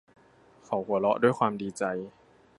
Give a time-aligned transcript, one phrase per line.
[0.65, 1.83] เขาหัวเราะด้วยความดีใจ